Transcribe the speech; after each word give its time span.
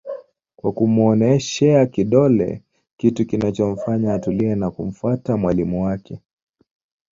Kwa 0.55 0.71
kumuoneshea 0.71 1.85
kidole 1.85 2.63
kitu 2.97 3.25
kilichomfanya 3.25 4.13
atulie 4.13 4.55
na 4.55 4.71
kumfuata 4.71 5.37
mwalimu 5.37 5.83
wake 5.83 6.19